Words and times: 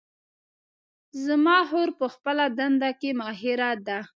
زما 1.25 1.57
خور 1.69 1.89
په 1.99 2.05
خپله 2.13 2.45
دنده 2.57 2.91
کې 2.99 3.09
ماهره 3.19 3.71
ده 3.87 3.97